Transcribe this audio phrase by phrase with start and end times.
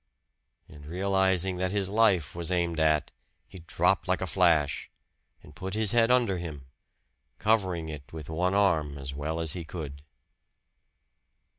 [0.67, 3.11] And realizing that his life was aimed at,
[3.47, 4.89] he dropped like a flash,
[5.43, 6.65] and put his head under him,
[7.37, 10.01] covering it with one arm as well as he could.